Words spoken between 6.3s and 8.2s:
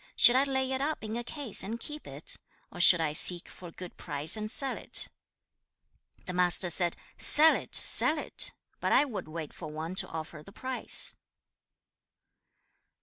Master said, 'Sell it! Sell